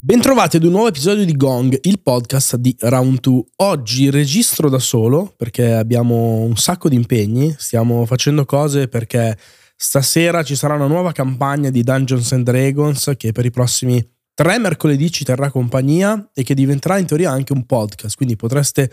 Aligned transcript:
Bentrovati 0.00 0.56
ad 0.56 0.64
un 0.64 0.70
nuovo 0.70 0.88
episodio 0.88 1.24
di 1.24 1.36
Gong, 1.36 1.78
il 1.82 2.00
podcast 2.00 2.56
di 2.56 2.74
Round 2.80 3.20
2. 3.20 3.42
Oggi 3.56 4.10
registro 4.10 4.68
da 4.68 4.78
solo 4.78 5.32
perché 5.36 5.72
abbiamo 5.72 6.42
un 6.42 6.56
sacco 6.56 6.88
di 6.88 6.96
impegni, 6.96 7.54
stiamo 7.58 8.06
facendo 8.06 8.44
cose 8.44 8.88
perché 8.88 9.36
stasera 9.76 10.42
ci 10.42 10.56
sarà 10.56 10.74
una 10.74 10.86
nuova 10.86 11.12
campagna 11.12 11.68
di 11.70 11.82
Dungeons 11.82 12.32
and 12.32 12.44
Dragons 12.44 13.12
che 13.16 13.32
per 13.32 13.44
i 13.44 13.50
prossimi 13.50 14.02
tre 14.36 14.58
mercoledì 14.58 15.10
ci 15.10 15.24
terrà 15.24 15.50
compagnia 15.50 16.28
e 16.34 16.42
che 16.42 16.52
diventerà 16.52 16.98
in 16.98 17.06
teoria 17.06 17.30
anche 17.30 17.54
un 17.54 17.64
podcast, 17.64 18.16
quindi 18.16 18.36
potreste 18.36 18.90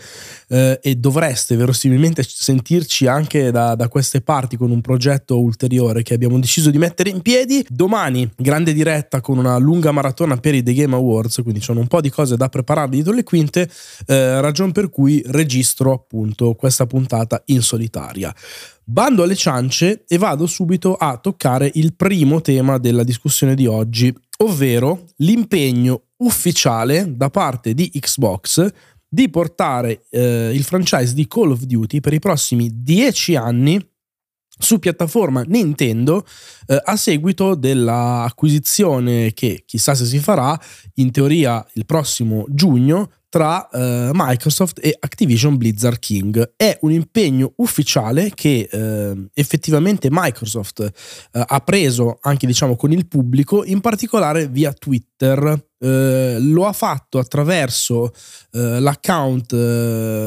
eh, 0.48 0.80
e 0.82 0.94
dovreste 0.94 1.54
verosimilmente 1.54 2.24
sentirci 2.26 3.06
anche 3.06 3.50
da, 3.50 3.74
da, 3.74 3.88
queste 3.88 4.22
parti 4.22 4.56
con 4.56 4.70
un 4.70 4.80
progetto 4.80 5.38
ulteriore 5.38 6.02
che 6.02 6.14
abbiamo 6.14 6.38
deciso 6.38 6.70
di 6.70 6.78
mettere 6.78 7.10
in 7.10 7.20
piedi. 7.20 7.62
Domani 7.68 8.26
grande 8.34 8.72
diretta 8.72 9.20
con 9.20 9.36
una 9.36 9.58
lunga 9.58 9.92
maratona 9.92 10.38
per 10.38 10.54
i 10.54 10.62
The 10.62 10.72
Game 10.72 10.94
Awards, 10.94 11.40
quindi 11.42 11.60
sono 11.60 11.80
un 11.80 11.88
po' 11.88 12.00
di 12.00 12.08
cose 12.08 12.38
da 12.38 12.48
preparare 12.48 12.88
dietro 12.88 13.12
le 13.12 13.22
quinte, 13.22 13.68
eh, 14.06 14.40
ragion 14.40 14.72
per 14.72 14.88
cui 14.88 15.22
registro 15.26 15.92
appunto 15.92 16.54
questa 16.54 16.86
puntata 16.86 17.42
in 17.46 17.60
solitaria. 17.60 18.34
Bando 18.86 19.22
alle 19.22 19.34
ciance 19.34 20.04
e 20.06 20.18
vado 20.18 20.46
subito 20.46 20.94
a 20.94 21.16
toccare 21.16 21.70
il 21.74 21.94
primo 21.94 22.42
tema 22.42 22.76
della 22.76 23.02
discussione 23.02 23.54
di 23.54 23.66
oggi, 23.66 24.14
ovvero 24.38 25.06
l'impegno 25.16 26.08
ufficiale 26.18 27.16
da 27.16 27.30
parte 27.30 27.74
di 27.74 27.90
Xbox 27.90 28.66
di 29.08 29.28
portare 29.28 30.06
eh, 30.10 30.50
il 30.52 30.64
franchise 30.64 31.14
di 31.14 31.28
Call 31.28 31.52
of 31.52 31.62
Duty 31.62 32.00
per 32.00 32.12
i 32.12 32.18
prossimi 32.18 32.68
dieci 32.82 33.36
anni 33.36 33.80
su 34.56 34.78
piattaforma 34.78 35.42
Nintendo 35.42 36.24
eh, 36.66 36.80
a 36.82 36.96
seguito 36.96 37.54
dell'acquisizione 37.54 39.32
che 39.32 39.62
chissà 39.66 39.94
se 39.94 40.04
si 40.04 40.18
farà 40.18 40.58
in 40.94 41.10
teoria 41.10 41.64
il 41.74 41.86
prossimo 41.86 42.44
giugno 42.48 43.10
tra 43.34 43.68
uh, 43.68 44.10
Microsoft 44.12 44.78
e 44.80 44.96
Activision 44.96 45.56
Blizzard 45.56 45.98
King. 45.98 46.52
È 46.54 46.78
un 46.82 46.92
impegno 46.92 47.54
ufficiale 47.56 48.30
che 48.32 48.68
uh, 48.70 49.26
effettivamente 49.34 50.06
Microsoft 50.08 50.78
uh, 50.78 51.42
ha 51.44 51.58
preso 51.58 52.18
anche 52.20 52.46
diciamo 52.46 52.76
con 52.76 52.92
il 52.92 53.08
pubblico, 53.08 53.64
in 53.64 53.80
particolare 53.80 54.46
via 54.46 54.72
Twitter. 54.72 55.72
Lo 55.78 56.66
ha 56.66 56.72
fatto 56.72 57.18
attraverso 57.18 58.12
l'account 58.52 59.54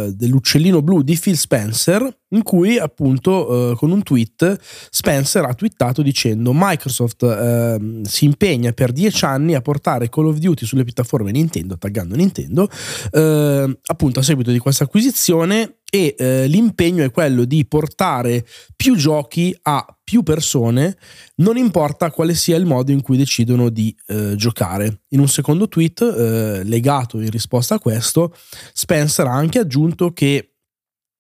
dell'uccellino 0.10 0.82
blu 0.82 1.02
di 1.02 1.18
Phil 1.18 1.38
Spencer, 1.38 2.08
in 2.32 2.44
cui 2.44 2.78
appunto 2.78 3.74
con 3.78 3.92
un 3.92 4.04
tweet 4.04 4.60
Spencer 4.90 5.46
ha 5.46 5.54
twittato 5.54 6.02
dicendo 6.02 6.52
Microsoft 6.54 8.04
si 8.04 8.26
impegna 8.26 8.72
per 8.74 8.92
dieci 8.92 9.26
anni 9.26 9.56
a 9.56 9.62
portare 9.62 10.10
Call 10.10 10.28
of 10.28 10.38
Duty 10.38 10.66
sulle 10.66 10.84
piattaforme 10.84 11.32
Nintendo, 11.32 11.78
taggando 11.78 12.16
Nintendo, 12.16 12.70
eh, 13.12 13.80
appunto 13.86 14.20
a 14.20 14.24
seguito 14.24 14.52
di 14.52 14.60
questa 14.60 14.84
acquisizione 14.84 15.78
e 15.90 16.16
eh, 16.18 16.48
l'impegno 16.48 17.04
è 17.04 17.12
quello 17.12 17.46
di 17.46 17.66
portare 17.66 18.46
più 18.76 18.96
giochi 18.96 19.58
a 19.64 19.86
più 20.04 20.24
persone, 20.24 20.98
non 21.36 21.58
importa 21.58 22.12
quale 22.12 22.34
sia 22.34 22.58
il 22.58 22.66
modo 22.66 22.92
in 22.92 23.02
cui 23.02 23.18
decidono 23.18 23.70
di 23.70 23.96
eh, 24.08 24.36
giocare. 24.36 25.02
In 25.10 25.20
un 25.20 25.28
secondo 25.28 25.68
tweet, 25.68 26.02
eh, 26.02 26.64
legato 26.64 27.20
in 27.20 27.30
risposta 27.30 27.76
a 27.76 27.80
questo, 27.80 28.34
Spencer 28.74 29.28
ha 29.28 29.34
anche 29.34 29.60
aggiunto 29.60 30.12
che 30.12 30.57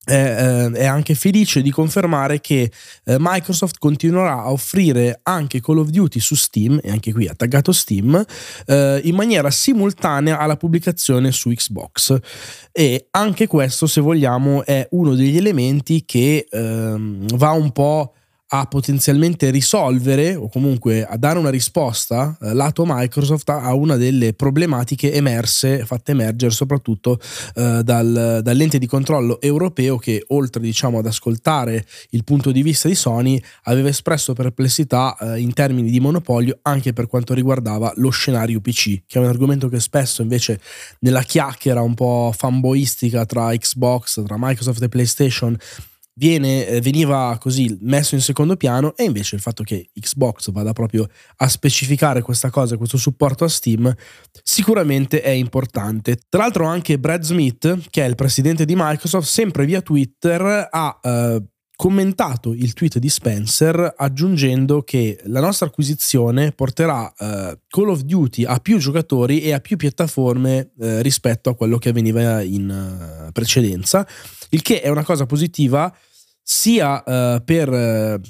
è 0.07 0.85
anche 0.85 1.15
felice 1.15 1.61
di 1.61 1.71
confermare 1.71 2.39
che 2.39 2.71
eh, 3.05 3.17
Microsoft 3.19 3.77
continuerà 3.77 4.43
a 4.43 4.51
offrire 4.51 5.19
anche 5.23 5.61
Call 5.61 5.79
of 5.79 5.89
Duty 5.89 6.19
su 6.19 6.35
Steam, 6.35 6.79
e 6.81 6.89
anche 6.89 7.11
qui 7.11 7.27
ha 7.27 7.33
taggato 7.35 7.71
Steam, 7.71 8.23
eh, 8.65 9.01
in 9.03 9.15
maniera 9.15 9.51
simultanea 9.51 10.37
alla 10.37 10.57
pubblicazione 10.57 11.31
su 11.31 11.49
Xbox. 11.49 12.17
E 12.71 13.07
anche 13.11 13.47
questo, 13.47 13.87
se 13.87 14.01
vogliamo, 14.01 14.65
è 14.65 14.87
uno 14.91 15.15
degli 15.15 15.37
elementi 15.37 16.05
che 16.05 16.47
ehm, 16.49 17.35
va 17.35 17.51
un 17.51 17.71
po' 17.71 18.13
a 18.49 18.65
potenzialmente 18.65 19.49
risolvere 19.49 20.35
o 20.35 20.47
comunque 20.47 21.05
a 21.05 21.17
dare 21.17 21.37
una 21.37 21.49
risposta 21.49 22.37
eh, 22.41 22.53
lato 22.53 22.83
Microsoft 22.85 23.49
a 23.49 23.73
una 23.73 23.97
delle 23.97 24.33
problematiche 24.33 25.11
emerse, 25.13 25.85
fatte 25.85 26.11
emergere 26.11 26.51
soprattutto 26.51 27.19
eh, 27.55 27.81
dal, 27.83 28.39
dall'ente 28.41 28.77
di 28.77 28.87
controllo 28.87 29.41
europeo 29.41 29.97
che 29.97 30.23
oltre 30.27 30.61
diciamo 30.61 30.99
ad 30.99 31.05
ascoltare 31.05 31.85
il 32.11 32.23
punto 32.23 32.51
di 32.51 32.61
vista 32.61 32.87
di 32.87 32.95
Sony 32.95 33.41
aveva 33.63 33.89
espresso 33.89 34.33
perplessità 34.33 35.17
eh, 35.17 35.39
in 35.39 35.53
termini 35.53 35.89
di 35.89 35.99
monopolio 35.99 36.59
anche 36.61 36.93
per 36.93 37.07
quanto 37.07 37.33
riguardava 37.33 37.91
lo 37.95 38.09
scenario 38.09 38.61
PC, 38.61 39.03
che 39.07 39.17
è 39.17 39.21
un 39.21 39.27
argomento 39.27 39.67
che 39.67 39.81
spesso 39.81 40.21
invece 40.21 40.61
nella 40.99 41.21
chiacchiera 41.21 41.81
un 41.81 41.95
po' 41.95 42.33
fanboistica 42.35 43.25
tra 43.25 43.55
Xbox, 43.55 44.23
tra 44.23 44.35
Microsoft 44.37 44.81
e 44.83 44.89
PlayStation 44.89 45.57
viene, 46.17 46.67
eh, 46.67 46.81
veniva 46.81 47.37
così 47.39 47.77
messo 47.81 48.15
in 48.15 48.21
secondo 48.21 48.57
piano 48.57 48.95
e 48.95 49.03
invece 49.03 49.35
il 49.35 49.41
fatto 49.41 49.63
che 49.63 49.89
Xbox 49.93 50.51
vada 50.51 50.73
proprio 50.73 51.07
a 51.37 51.47
specificare 51.47 52.21
questa 52.21 52.49
cosa, 52.49 52.77
questo 52.77 52.97
supporto 52.97 53.43
a 53.43 53.49
Steam, 53.49 53.93
sicuramente 54.43 55.21
è 55.21 55.29
importante. 55.29 56.17
Tra 56.27 56.41
l'altro 56.41 56.65
anche 56.65 56.99
Brad 56.99 57.21
Smith, 57.23 57.89
che 57.89 58.03
è 58.03 58.07
il 58.07 58.15
presidente 58.15 58.65
di 58.65 58.73
Microsoft, 58.75 59.27
sempre 59.27 59.65
via 59.65 59.81
Twitter 59.81 60.67
ha... 60.69 60.99
Eh, 61.01 61.43
commentato 61.77 62.53
il 62.53 62.73
tweet 62.73 62.97
di 62.97 63.07
Spencer 63.07 63.93
aggiungendo 63.95 64.81
che 64.81 65.19
la 65.25 65.39
nostra 65.39 65.67
acquisizione 65.67 66.51
porterà 66.51 67.13
eh, 67.15 67.59
Call 67.67 67.89
of 67.89 68.01
Duty 68.01 68.45
a 68.45 68.57
più 68.57 68.79
giocatori 68.79 69.41
e 69.41 69.53
a 69.53 69.59
più 69.59 69.77
piattaforme 69.77 70.71
eh, 70.79 71.03
rispetto 71.03 71.51
a 71.51 71.55
quello 71.55 71.77
che 71.77 71.89
avveniva 71.89 72.41
in 72.41 73.27
uh, 73.27 73.31
precedenza, 73.31 74.07
il 74.49 74.63
che 74.63 74.81
è 74.81 74.89
una 74.89 75.03
cosa 75.03 75.27
positiva 75.27 75.95
sia 76.49 77.03
uh, 77.05 77.43
per 77.43 77.67
uh, 77.67 78.21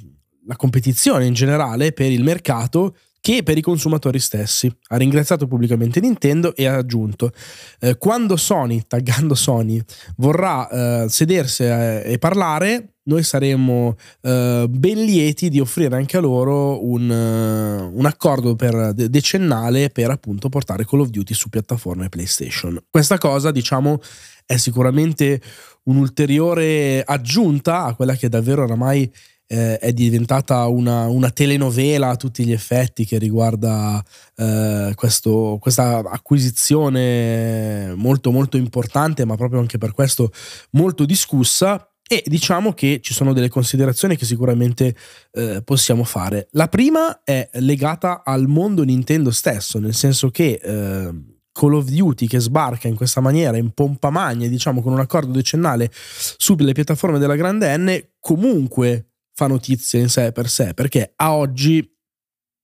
la 0.48 0.56
competizione 0.56 1.28
in 1.28 1.36
generale, 1.36 1.92
per 1.92 2.12
il 2.12 2.24
mercato, 2.24 2.96
che 3.22 3.44
per 3.44 3.58
i 3.58 3.62
consumatori 3.62 4.20
stessi. 4.20 4.74
Ha 4.88 4.98
ringraziato 4.98 5.46
pubblicamente 5.46 6.00
Nintendo 6.00 6.56
e 6.56 6.66
ha 6.66 6.78
aggiunto: 6.78 7.32
eh, 7.80 7.98
Quando 7.98 8.38
Sony, 8.38 8.86
taggando 8.88 9.36
Sony, 9.36 9.80
vorrà 10.16 10.68
eh, 11.04 11.10
sedersi 11.10 11.64
eh, 11.64 12.02
e 12.06 12.18
parlare, 12.18 12.94
noi 13.04 13.22
saremo 13.24 13.96
eh, 14.22 14.66
ben 14.68 15.04
lieti 15.04 15.50
di 15.50 15.60
offrire 15.60 15.96
anche 15.96 16.18
a 16.18 16.22
loro 16.22 16.84
un, 16.86 17.10
un 17.10 18.06
accordo 18.06 18.56
per 18.56 18.94
de- 18.94 19.10
decennale 19.10 19.90
per 19.90 20.10
appunto 20.10 20.50
portare 20.50 20.86
Call 20.86 21.02
of 21.02 21.10
Duty 21.10 21.34
su 21.34 21.50
piattaforme 21.50 22.10
PlayStation. 22.10 22.82
Questa 22.90 23.18
cosa, 23.18 23.52
diciamo, 23.52 24.00
è 24.48 24.58
sicuramente 24.58 25.42
un'ulteriore 25.84 27.04
aggiunta 27.04 27.84
a 27.84 27.94
quella 27.94 28.16
che 28.16 28.30
davvero 28.30 28.64
oramai 28.64 29.12
eh, 29.48 29.78
è 29.78 29.94
diventata 29.94 30.66
una, 30.68 31.08
una, 31.08 31.30
telenovela 31.30 32.10
a 32.10 32.16
tutti 32.16 32.46
gli 32.46 32.52
effetti 32.52 33.06
che 33.06 33.18
riguarda 33.18 34.04
eh, 34.36 34.92
questo, 34.96 35.58
questa 35.60 36.00
acquisizione 36.00 37.94
molto 37.96 38.32
molto 38.32 38.58
importante, 38.58 39.26
ma 39.26 39.36
proprio 39.36 39.60
anche 39.60 39.78
per 39.78 39.92
questo 39.92 40.32
molto 40.72 41.06
discussa. 41.06 41.90
E 42.10 42.24
diciamo 42.26 42.72
che 42.72 43.00
ci 43.02 43.14
sono 43.14 43.34
delle 43.34 43.50
considerazioni 43.50 44.16
che 44.16 44.24
sicuramente 44.24 44.96
eh, 45.34 45.62
possiamo 45.62 46.06
fare. 46.06 46.48
La 46.52 46.70
prima 46.70 47.22
è 47.22 47.50
legata 47.56 48.24
al 48.24 48.48
mondo 48.48 48.84
Nintendo 48.84 49.30
stesso, 49.30 49.78
nel 49.78 49.94
senso 49.94 50.30
che 50.30 50.58
eh, 50.64 51.37
Call 51.58 51.74
of 51.74 51.90
Duty 51.90 52.28
che 52.28 52.40
sbarca 52.40 52.88
in 52.88 52.96
questa 52.96 53.20
maniera, 53.20 53.58
in 53.58 53.72
pompa 53.72 54.12
magna, 54.12 54.48
diciamo 54.48 54.84
con 54.84 54.94
un 54.94 55.00
accordo 55.00 55.32
decennale 55.32 55.90
sulle 55.92 56.72
piattaforme 56.74 57.18
della 57.18 57.36
grande 57.36 57.76
N, 57.76 58.10
comunque 58.20 59.14
fa 59.34 59.48
notizia 59.48 60.00
in 60.00 60.08
sé 60.08 60.32
per 60.32 60.50
sé, 60.50 60.76
perché 60.76 61.14
a 61.16 61.34
oggi 61.34 61.80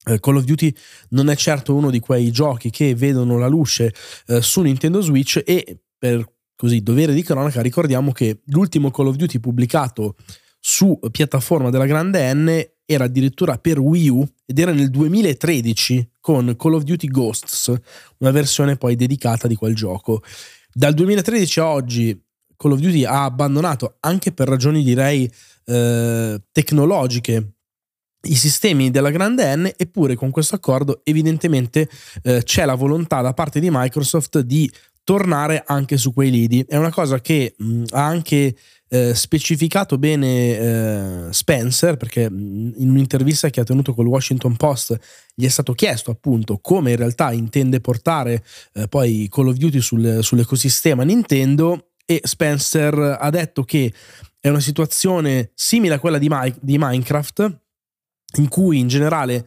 eh, 0.05 0.19
Call 0.19 0.35
of 0.35 0.43
Duty 0.43 0.71
non 1.09 1.29
è 1.29 1.35
certo 1.35 1.73
uno 1.73 1.89
di 1.89 1.99
quei 1.99 2.29
giochi 2.29 2.69
che 2.69 2.93
vedono 2.93 3.39
la 3.39 3.47
luce 3.47 3.91
eh, 4.27 4.43
su 4.43 4.61
Nintendo 4.61 5.01
Switch 5.01 5.41
e 5.43 5.79
per 5.97 6.31
così 6.55 6.83
dovere 6.83 7.13
di 7.13 7.23
cronaca 7.23 7.61
ricordiamo 7.61 8.11
che 8.11 8.41
l'ultimo 8.45 8.91
Call 8.91 9.07
of 9.07 9.15
Duty 9.15 9.39
pubblicato 9.39 10.17
su 10.59 10.99
piattaforma 11.11 11.71
della 11.71 11.87
grande 11.87 12.31
N 12.31 12.63
era 12.85 13.05
addirittura 13.05 13.57
per 13.57 13.79
Wii 13.79 14.09
U 14.09 14.27
ed 14.45 14.59
era 14.59 14.71
nel 14.71 14.89
2013 14.89 16.11
con 16.19 16.55
Call 16.57 16.73
of 16.73 16.83
Duty 16.83 17.07
Ghosts, 17.07 17.73
una 18.17 18.31
versione 18.31 18.75
poi 18.75 18.95
dedicata 18.95 19.47
di 19.47 19.55
quel 19.55 19.75
gioco. 19.75 20.21
Dal 20.71 20.93
2013 20.93 21.59
a 21.59 21.67
oggi 21.67 22.21
Call 22.55 22.71
of 22.71 22.79
Duty 22.79 23.05
ha 23.05 23.25
abbandonato 23.25 23.97
anche 23.99 24.31
per 24.31 24.47
ragioni 24.47 24.83
direi 24.83 25.29
eh, 25.65 26.41
tecnologiche 26.51 27.53
i 28.25 28.35
sistemi 28.35 28.89
della 28.89 29.09
grande 29.09 29.53
N, 29.55 29.71
eppure 29.75 30.15
con 30.15 30.29
questo 30.31 30.55
accordo 30.55 31.01
evidentemente 31.03 31.89
eh, 32.21 32.41
c'è 32.43 32.65
la 32.65 32.75
volontà 32.75 33.21
da 33.21 33.33
parte 33.33 33.59
di 33.59 33.67
Microsoft 33.69 34.39
di 34.39 34.71
tornare 35.03 35.63
anche 35.65 35.97
su 35.97 36.13
quei 36.13 36.31
lidi. 36.31 36.65
È 36.67 36.77
una 36.77 36.91
cosa 36.91 37.19
che 37.19 37.55
mh, 37.57 37.83
ha 37.91 38.05
anche 38.05 38.55
eh, 38.89 39.15
specificato 39.15 39.97
bene 39.97 40.57
eh, 40.57 41.27
Spencer, 41.31 41.97
perché 41.97 42.29
mh, 42.29 42.73
in 42.77 42.89
un'intervista 42.89 43.49
che 43.49 43.59
ha 43.59 43.63
tenuto 43.63 43.93
col 43.93 44.07
Washington 44.07 44.55
Post 44.55 44.97
gli 45.33 45.45
è 45.45 45.49
stato 45.49 45.73
chiesto 45.73 46.11
appunto 46.11 46.59
come 46.59 46.91
in 46.91 46.97
realtà 46.97 47.31
intende 47.31 47.81
portare 47.81 48.43
eh, 48.73 48.87
poi 48.87 49.27
Call 49.31 49.47
of 49.47 49.55
Duty 49.55 49.81
sul, 49.81 50.19
sull'ecosistema 50.21 51.03
Nintendo 51.03 51.93
e 52.05 52.21
Spencer 52.23 53.17
ha 53.19 53.29
detto 53.29 53.63
che 53.63 53.91
è 54.39 54.49
una 54.49 54.59
situazione 54.59 55.51
simile 55.55 55.95
a 55.95 55.99
quella 55.99 56.17
di, 56.17 56.27
My- 56.29 56.53
di 56.59 56.77
Minecraft, 56.77 57.59
in 58.37 58.47
cui 58.47 58.77
in 58.77 58.87
generale 58.87 59.45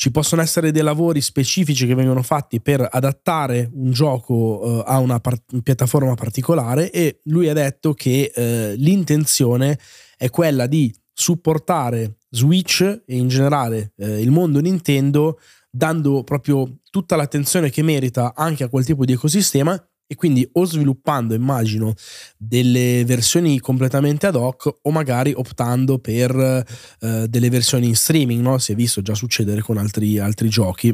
ci 0.00 0.10
possono 0.10 0.40
essere 0.40 0.72
dei 0.72 0.82
lavori 0.82 1.20
specifici 1.20 1.86
che 1.86 1.94
vengono 1.94 2.22
fatti 2.22 2.62
per 2.62 2.88
adattare 2.90 3.68
un 3.74 3.90
gioco 3.90 4.34
uh, 4.34 4.82
a 4.86 4.96
una 4.96 5.20
par- 5.20 5.42
piattaforma 5.62 6.14
particolare 6.14 6.90
e 6.90 7.20
lui 7.24 7.50
ha 7.50 7.52
detto 7.52 7.92
che 7.92 8.32
uh, 8.34 8.80
l'intenzione 8.80 9.78
è 10.16 10.30
quella 10.30 10.66
di 10.66 10.90
supportare 11.12 12.16
Switch 12.30 12.80
e 12.80 13.14
in 13.14 13.28
generale 13.28 13.92
uh, 13.96 14.06
il 14.06 14.30
mondo 14.30 14.60
Nintendo 14.60 15.38
dando 15.70 16.24
proprio 16.24 16.78
tutta 16.88 17.14
l'attenzione 17.14 17.68
che 17.68 17.82
merita 17.82 18.32
anche 18.34 18.64
a 18.64 18.68
quel 18.70 18.86
tipo 18.86 19.04
di 19.04 19.12
ecosistema 19.12 19.78
e 20.12 20.16
quindi 20.16 20.46
o 20.54 20.64
sviluppando, 20.64 21.34
immagino, 21.34 21.94
delle 22.36 23.04
versioni 23.04 23.60
completamente 23.60 24.26
ad 24.26 24.34
hoc 24.34 24.78
o 24.82 24.90
magari 24.90 25.32
optando 25.32 26.00
per 26.00 26.64
eh, 27.00 27.28
delle 27.28 27.48
versioni 27.48 27.86
in 27.86 27.94
streaming, 27.94 28.42
no? 28.42 28.58
Si 28.58 28.72
è 28.72 28.74
visto 28.74 29.02
già 29.02 29.14
succedere 29.14 29.60
con 29.60 29.76
altri, 29.76 30.18
altri 30.18 30.48
giochi. 30.48 30.92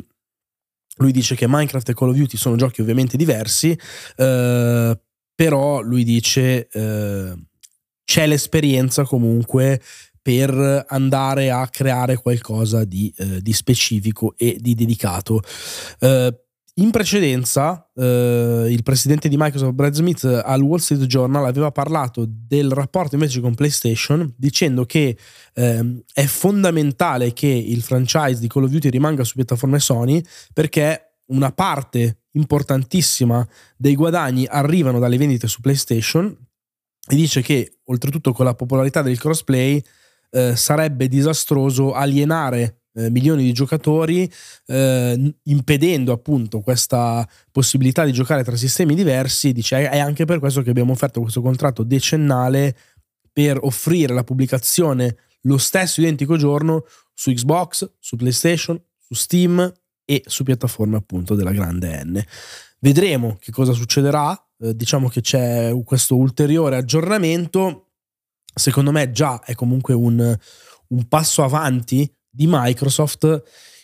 Lui 0.96 1.12
dice 1.12 1.34
che 1.34 1.48
Minecraft 1.48 1.88
e 1.88 1.94
Call 1.94 2.10
of 2.10 2.16
Duty 2.16 2.36
sono 2.36 2.56
giochi 2.56 2.82
ovviamente 2.82 3.16
diversi, 3.16 3.74
eh, 4.16 5.00
però 5.34 5.80
lui 5.80 6.04
dice 6.04 6.68
eh, 6.68 7.34
c'è 8.04 8.26
l'esperienza 8.26 9.04
comunque 9.04 9.80
per 10.20 10.84
andare 10.88 11.50
a 11.50 11.66
creare 11.68 12.16
qualcosa 12.16 12.84
di, 12.84 13.10
eh, 13.16 13.40
di 13.40 13.52
specifico 13.54 14.34
e 14.36 14.58
di 14.60 14.74
dedicato. 14.74 15.40
Eh, 16.00 16.38
in 16.78 16.90
precedenza, 16.90 17.90
eh, 17.94 18.66
il 18.68 18.82
presidente 18.82 19.28
di 19.30 19.36
Microsoft, 19.38 19.72
Brad 19.72 19.94
Smith, 19.94 20.24
al 20.24 20.60
Wall 20.60 20.78
Street 20.78 21.06
Journal 21.06 21.46
aveva 21.46 21.70
parlato 21.72 22.26
del 22.28 22.70
rapporto 22.70 23.14
invece 23.14 23.40
con 23.40 23.54
PlayStation, 23.54 24.34
dicendo 24.36 24.84
che 24.84 25.16
eh, 25.54 26.04
è 26.12 26.24
fondamentale 26.26 27.32
che 27.32 27.46
il 27.46 27.80
franchise 27.80 28.40
di 28.40 28.48
Call 28.48 28.64
of 28.64 28.70
Duty 28.70 28.90
rimanga 28.90 29.24
su 29.24 29.36
piattaforme 29.36 29.78
Sony 29.78 30.22
perché 30.52 31.20
una 31.28 31.50
parte 31.50 32.24
importantissima 32.32 33.46
dei 33.76 33.94
guadagni 33.94 34.46
arrivano 34.46 34.98
dalle 34.98 35.16
vendite 35.16 35.48
su 35.48 35.62
PlayStation. 35.62 36.36
E 37.08 37.14
dice 37.14 37.40
che 37.40 37.78
oltretutto 37.84 38.32
con 38.32 38.44
la 38.44 38.54
popolarità 38.54 39.00
del 39.00 39.18
crossplay 39.18 39.82
eh, 40.30 40.54
sarebbe 40.56 41.08
disastroso 41.08 41.94
alienare 41.94 42.82
eh, 42.96 43.10
milioni 43.10 43.42
di 43.44 43.52
giocatori, 43.52 44.30
eh, 44.66 45.34
impedendo 45.44 46.12
appunto 46.12 46.60
questa 46.60 47.28
possibilità 47.52 48.04
di 48.04 48.12
giocare 48.12 48.42
tra 48.42 48.56
sistemi 48.56 48.94
diversi. 48.94 49.52
Dice, 49.52 49.88
è 49.88 49.98
anche 49.98 50.24
per 50.24 50.38
questo 50.38 50.62
che 50.62 50.70
abbiamo 50.70 50.92
offerto 50.92 51.20
questo 51.20 51.42
contratto 51.42 51.82
decennale 51.82 52.76
per 53.32 53.58
offrire 53.60 54.14
la 54.14 54.24
pubblicazione 54.24 55.16
lo 55.42 55.58
stesso 55.58 56.00
identico 56.00 56.36
giorno 56.36 56.84
su 57.14 57.30
Xbox, 57.30 57.88
su 57.98 58.16
PlayStation, 58.16 58.82
su 58.98 59.14
Steam 59.14 59.72
e 60.04 60.22
su 60.26 60.42
piattaforme 60.42 60.96
appunto 60.96 61.34
della 61.34 61.52
grande 61.52 62.02
N. 62.04 62.24
Vedremo 62.80 63.36
che 63.38 63.52
cosa 63.52 63.72
succederà. 63.72 64.40
Eh, 64.58 64.74
diciamo 64.74 65.08
che 65.08 65.20
c'è 65.20 65.72
questo 65.84 66.16
ulteriore 66.16 66.76
aggiornamento. 66.76 67.90
Secondo 68.54 68.90
me 68.90 69.10
già 69.10 69.42
è 69.42 69.54
comunque 69.54 69.94
un, 69.94 70.36
un 70.88 71.08
passo 71.08 71.44
avanti 71.44 72.10
di 72.36 72.46
Microsoft, 72.48 73.42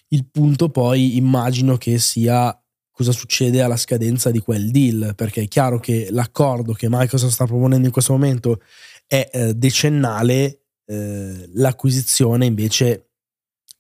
il 0.08 0.28
punto 0.30 0.68
poi 0.68 1.16
immagino 1.16 1.78
che 1.78 1.98
sia 1.98 2.56
cosa 2.90 3.12
succede 3.12 3.62
alla 3.62 3.78
scadenza 3.78 4.30
di 4.30 4.40
quel 4.40 4.70
deal, 4.70 5.14
perché 5.16 5.42
è 5.42 5.48
chiaro 5.48 5.80
che 5.80 6.08
l'accordo 6.10 6.74
che 6.74 6.88
Microsoft 6.90 7.32
sta 7.32 7.46
proponendo 7.46 7.86
in 7.86 7.92
questo 7.92 8.12
momento 8.12 8.60
è 9.06 9.28
eh, 9.32 9.54
decennale, 9.54 10.60
eh, 10.84 11.48
l'acquisizione 11.54 12.44
invece 12.44 13.08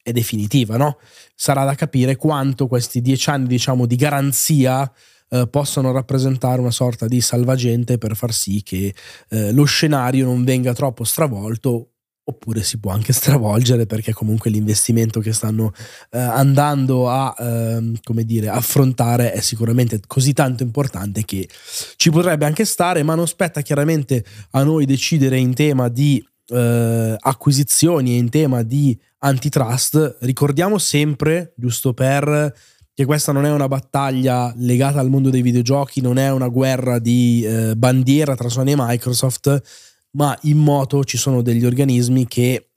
è 0.02 0.10
definitiva, 0.12 0.76
no? 0.76 0.98
Sarà 1.34 1.64
da 1.64 1.74
capire 1.74 2.16
quanto 2.16 2.66
questi 2.66 3.00
dieci 3.00 3.30
anni, 3.30 3.46
diciamo, 3.46 3.86
di 3.86 3.96
garanzia 3.96 4.90
eh, 5.28 5.46
possano 5.48 5.92
rappresentare 5.92 6.60
una 6.60 6.70
sorta 6.70 7.06
di 7.06 7.20
salvagente 7.20 7.98
per 7.98 8.16
far 8.16 8.32
sì 8.32 8.62
che 8.62 8.94
eh, 9.28 9.52
lo 9.52 9.64
scenario 9.64 10.24
non 10.24 10.44
venga 10.44 10.72
troppo 10.72 11.04
stravolto 11.04 11.91
oppure 12.24 12.62
si 12.62 12.78
può 12.78 12.92
anche 12.92 13.12
stravolgere 13.14 13.86
perché 13.86 14.12
comunque 14.12 14.50
l'investimento 14.50 15.20
che 15.20 15.32
stanno 15.32 15.72
eh, 16.10 16.18
andando 16.18 17.08
a 17.08 17.34
eh, 17.38 17.92
come 18.02 18.24
dire, 18.24 18.48
affrontare 18.48 19.32
è 19.32 19.40
sicuramente 19.40 20.00
così 20.06 20.32
tanto 20.32 20.62
importante 20.62 21.24
che 21.24 21.48
ci 21.96 22.10
potrebbe 22.10 22.46
anche 22.46 22.64
stare, 22.64 23.02
ma 23.02 23.14
non 23.14 23.26
spetta 23.26 23.60
chiaramente 23.62 24.24
a 24.50 24.62
noi 24.62 24.86
decidere 24.86 25.38
in 25.38 25.54
tema 25.54 25.88
di 25.88 26.24
eh, 26.48 27.16
acquisizioni 27.18 28.12
e 28.12 28.16
in 28.18 28.28
tema 28.28 28.62
di 28.62 28.98
antitrust. 29.18 30.18
Ricordiamo 30.20 30.78
sempre, 30.78 31.52
giusto 31.56 31.92
per 31.94 32.54
che 32.94 33.06
questa 33.06 33.32
non 33.32 33.46
è 33.46 33.50
una 33.50 33.68
battaglia 33.68 34.52
legata 34.56 35.00
al 35.00 35.08
mondo 35.08 35.30
dei 35.30 35.40
videogiochi, 35.40 36.02
non 36.02 36.18
è 36.18 36.30
una 36.30 36.48
guerra 36.48 36.98
di 36.98 37.42
eh, 37.42 37.74
bandiera 37.74 38.34
tra 38.34 38.50
Sony 38.50 38.72
e 38.72 38.76
Microsoft, 38.76 39.62
ma 40.12 40.36
in 40.42 40.58
moto 40.58 41.04
ci 41.04 41.16
sono 41.16 41.42
degli 41.42 41.64
organismi 41.64 42.26
che 42.26 42.68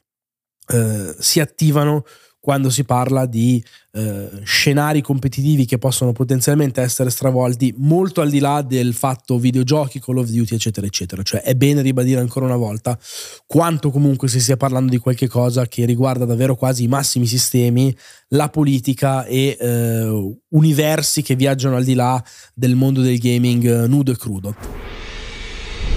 eh, 0.68 1.16
si 1.20 1.40
attivano 1.40 2.04
quando 2.46 2.70
si 2.70 2.84
parla 2.84 3.26
di 3.26 3.64
eh, 3.94 4.30
scenari 4.44 5.02
competitivi 5.02 5.66
che 5.66 5.80
possono 5.80 6.12
potenzialmente 6.12 6.80
essere 6.80 7.10
stravolti 7.10 7.74
molto 7.78 8.22
al 8.22 8.30
di 8.30 8.38
là 8.38 8.62
del 8.62 8.94
fatto 8.94 9.40
videogiochi, 9.40 10.00
Call 10.00 10.20
of 10.20 10.30
Duty, 10.30 10.54
eccetera, 10.54 10.86
eccetera. 10.86 11.24
Cioè 11.24 11.42
è 11.42 11.56
bene 11.56 11.82
ribadire 11.82 12.20
ancora 12.20 12.46
una 12.46 12.56
volta 12.56 13.00
quanto 13.48 13.90
comunque 13.90 14.28
si 14.28 14.40
stia 14.40 14.58
parlando 14.58 14.92
di 14.92 15.00
qualche 15.00 15.28
cosa 15.28 15.66
che 15.66 15.86
riguarda 15.86 16.26
davvero 16.26 16.56
quasi 16.56 16.84
i 16.84 16.88
massimi 16.88 17.26
sistemi, 17.26 17.96
la 18.28 18.50
politica 18.50 19.26
e 19.26 19.58
eh, 19.60 20.36
universi 20.50 21.24
che 21.24 21.36
viaggiano 21.36 21.78
al 21.78 21.84
di 21.84 21.96
là 21.96 22.24
del 22.54 22.76
mondo 22.76 23.02
del 23.02 23.18
gaming 23.18 23.66
eh, 23.66 23.88
nudo 23.88 24.12
e 24.12 24.18
crudo. 24.18 24.85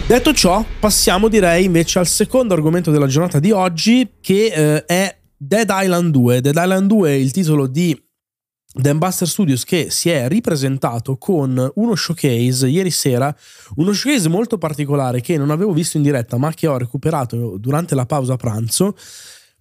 Detto 0.09 0.33
ciò, 0.33 0.65
passiamo 0.81 1.29
direi 1.29 1.67
invece 1.67 1.99
al 1.99 2.07
secondo 2.07 2.55
argomento 2.55 2.91
della 2.91 3.07
giornata 3.07 3.39
di 3.41 3.51
oggi, 3.51 4.15
che 4.23 4.47
eh, 4.47 4.85
è 4.87 5.19
Dead 5.37 5.69
Island 5.71 6.13
2. 6.13 6.41
Dead 6.41 6.57
Island 6.57 6.89
2 6.89 7.11
è 7.11 7.13
il 7.13 7.31
titolo 7.31 7.67
di 7.67 7.95
The 8.73 8.95
Buster 8.95 9.29
Studios 9.29 9.65
che 9.65 9.91
si 9.91 10.09
è 10.09 10.27
ripresentato 10.27 11.19
con 11.19 11.73
uno 11.75 11.95
showcase 11.95 12.69
ieri 12.69 12.91
sera, 12.91 13.37
uno 13.75 13.93
showcase 13.93 14.31
molto 14.31 14.57
particolare 14.57 15.21
che 15.21 15.37
non 15.37 15.51
avevo 15.51 15.75
visto 15.75 15.99
in 15.99 16.03
diretta 16.03 16.39
ma 16.39 16.55
che 16.55 16.67
ho 16.67 16.79
recuperato 16.79 17.59
durante 17.59 17.95
la 17.95 18.07
pausa 18.07 18.37
pranzo. 18.37 18.97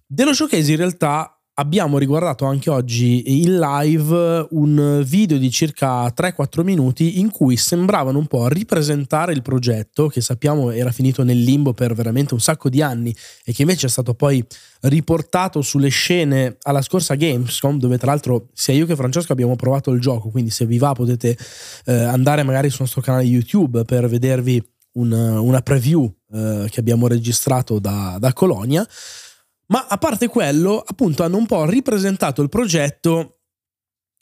Dello 0.06 0.32
showcase 0.32 0.70
in 0.70 0.78
realtà 0.78 1.37
abbiamo 1.58 1.98
riguardato 1.98 2.44
anche 2.44 2.70
oggi 2.70 3.42
in 3.42 3.58
live 3.58 4.46
un 4.50 5.02
video 5.04 5.38
di 5.38 5.50
circa 5.50 6.06
3-4 6.06 6.62
minuti 6.62 7.18
in 7.18 7.30
cui 7.30 7.56
sembravano 7.56 8.18
un 8.18 8.26
po' 8.26 8.46
ripresentare 8.46 9.32
il 9.32 9.42
progetto 9.42 10.06
che 10.06 10.20
sappiamo 10.20 10.70
era 10.70 10.92
finito 10.92 11.24
nel 11.24 11.42
limbo 11.42 11.74
per 11.74 11.94
veramente 11.94 12.34
un 12.34 12.40
sacco 12.40 12.68
di 12.68 12.80
anni 12.80 13.14
e 13.44 13.52
che 13.52 13.62
invece 13.62 13.86
è 13.86 13.90
stato 13.90 14.14
poi 14.14 14.44
riportato 14.82 15.60
sulle 15.60 15.88
scene 15.88 16.56
alla 16.62 16.82
scorsa 16.82 17.16
Gamescom 17.16 17.78
dove 17.78 17.98
tra 17.98 18.12
l'altro 18.12 18.48
sia 18.52 18.74
io 18.74 18.86
che 18.86 18.94
Francesco 18.94 19.32
abbiamo 19.32 19.56
provato 19.56 19.90
il 19.90 20.00
gioco. 20.00 20.30
Quindi 20.30 20.50
se 20.50 20.64
vi 20.64 20.78
va 20.78 20.92
potete 20.92 21.36
eh, 21.86 21.92
andare 21.92 22.44
magari 22.44 22.70
sul 22.70 22.82
nostro 22.82 23.00
canale 23.00 23.24
YouTube 23.24 23.84
per 23.84 24.08
vedervi 24.08 24.64
un, 24.92 25.12
una 25.12 25.60
preview 25.60 26.08
eh, 26.32 26.68
che 26.70 26.78
abbiamo 26.78 27.08
registrato 27.08 27.80
da, 27.80 28.16
da 28.20 28.32
Colonia 28.32 28.86
ma 29.68 29.86
a 29.88 29.98
parte 29.98 30.28
quello, 30.28 30.82
appunto, 30.84 31.22
hanno 31.22 31.36
un 31.36 31.46
po' 31.46 31.64
ripresentato 31.64 32.42
il 32.42 32.48
progetto 32.48 33.38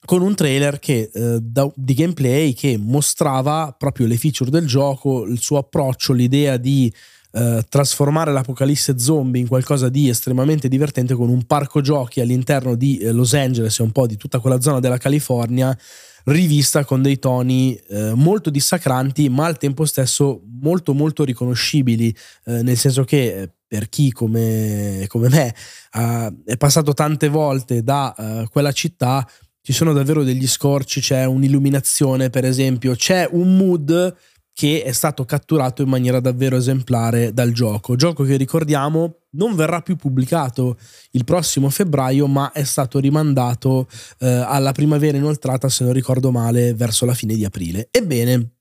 con 0.05 0.23
un 0.23 0.35
trailer 0.35 0.79
che, 0.79 1.11
eh, 1.13 1.39
da, 1.41 1.71
di 1.75 1.95
gameplay 1.95 2.53
che 2.53 2.77
mostrava 2.79 3.75
proprio 3.77 4.07
le 4.07 4.17
feature 4.17 4.51
del 4.51 4.67
gioco, 4.67 5.25
il 5.25 5.39
suo 5.39 5.59
approccio, 5.59 6.13
l'idea 6.13 6.57
di 6.57 6.93
eh, 7.33 7.65
trasformare 7.69 8.33
l'apocalisse 8.33 8.99
zombie 8.99 9.43
in 9.43 9.49
qualcosa 9.49 9.89
di 9.89 10.09
estremamente 10.09 10.69
divertente 10.69 11.15
con 11.15 11.29
un 11.29 11.45
parco 11.45 11.81
giochi 11.81 12.21
all'interno 12.21 12.77
di 12.77 12.99
eh, 12.99 13.13
Los 13.13 13.35
Angeles 13.35 13.79
e 13.79 13.83
un 13.83 13.93
po' 13.93 14.07
di 14.07 14.17
tutta 14.17 14.39
quella 14.39 14.61
zona 14.61 14.81
della 14.81 14.97
California 14.97 15.77
rivista 16.25 16.85
con 16.85 17.03
dei 17.03 17.19
toni 17.19 17.75
eh, 17.89 18.13
molto 18.15 18.51
dissacranti 18.51 19.29
ma 19.29 19.47
al 19.47 19.59
tempo 19.59 19.85
stesso 19.85 20.41
molto 20.61 20.95
molto 20.95 21.25
riconoscibili 21.25 22.15
eh, 22.47 22.63
nel 22.63 22.77
senso 22.77 23.05
che 23.05 23.56
per 23.67 23.89
chi 23.89 24.13
come, 24.13 25.05
come 25.09 25.29
me 25.29 25.55
uh, 25.95 26.43
è 26.45 26.57
passato 26.57 26.95
tante 26.95 27.29
volte 27.29 27.83
da 27.83 28.15
uh, 28.17 28.49
quella 28.49 28.73
città, 28.73 29.29
ci 29.61 29.73
sono 29.73 29.93
davvero 29.93 30.23
degli 30.23 30.47
scorci, 30.47 31.01
c'è 31.01 31.25
un'illuminazione 31.25 32.31
per 32.31 32.45
esempio, 32.45 32.95
c'è 32.95 33.29
un 33.31 33.57
mood 33.57 34.17
che 34.57 34.83
è 34.83 34.93
stato 34.93 35.27
catturato 35.27 35.83
in 35.83 35.89
maniera 35.89 36.19
davvero 36.19 36.57
esemplare 36.57 37.35
dal 37.35 37.53
gioco. 37.53 37.95
Gioco 37.95 38.25
che 38.25 38.37
ricordiamo 38.37 39.19
non 39.33 39.55
verrà 39.55 39.83
più 39.83 39.97
pubblicato 39.97 40.79
il 41.11 41.25
prossimo 41.25 41.69
febbraio, 41.69 42.27
ma 42.27 42.53
è 42.53 42.65
stato 42.65 42.99
rimandato 42.99 43.87
eh, 44.21 44.27
alla 44.27 44.73
primavera 44.73 45.19
inoltrata, 45.19 45.69
se 45.69 45.85
non 45.85 45.93
ricordo 45.93 46.31
male, 46.31 46.73
verso 46.73 47.05
la 47.05 47.13
fine 47.13 47.35
di 47.35 47.45
aprile. 47.45 47.89
Ebbene, 47.91 48.56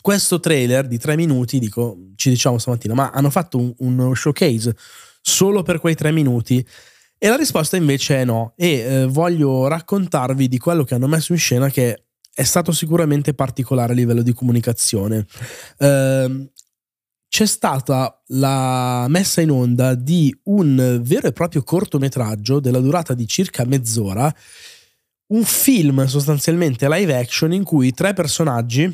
questo 0.00 0.40
trailer 0.40 0.86
di 0.86 0.98
tre 0.98 1.16
minuti, 1.16 1.58
dico, 1.58 1.98
ci 2.16 2.30
diciamo 2.30 2.58
stamattina, 2.58 2.94
ma 2.94 3.10
hanno 3.10 3.30
fatto 3.30 3.58
un, 3.58 3.74
uno 3.78 4.14
showcase 4.14 4.74
solo 5.20 5.62
per 5.62 5.80
quei 5.80 5.94
tre 5.94 6.12
minuti? 6.12 6.66
E 7.18 7.28
la 7.28 7.36
risposta 7.36 7.76
invece 7.76 8.20
è 8.20 8.24
no. 8.24 8.54
E 8.56 8.70
eh, 8.78 9.06
voglio 9.06 9.66
raccontarvi 9.68 10.48
di 10.48 10.58
quello 10.58 10.84
che 10.84 10.94
hanno 10.94 11.06
messo 11.06 11.32
in 11.32 11.38
scena 11.38 11.68
che 11.68 12.04
è 12.32 12.42
stato 12.42 12.72
sicuramente 12.72 13.34
particolare 13.34 13.92
a 13.92 13.94
livello 13.94 14.22
di 14.22 14.32
comunicazione. 14.32 15.26
Eh, 15.76 16.50
c'è 17.28 17.46
stata 17.46 18.22
la 18.28 19.06
messa 19.08 19.40
in 19.40 19.50
onda 19.50 19.94
di 19.94 20.36
un 20.44 21.00
vero 21.02 21.28
e 21.28 21.32
proprio 21.32 21.62
cortometraggio 21.62 22.58
della 22.58 22.80
durata 22.80 23.14
di 23.14 23.26
circa 23.28 23.64
mezz'ora, 23.64 24.34
un 25.28 25.44
film 25.44 26.06
sostanzialmente 26.06 26.88
live 26.88 27.16
action 27.16 27.52
in 27.52 27.62
cui 27.62 27.92
tre 27.92 28.14
personaggi 28.14 28.92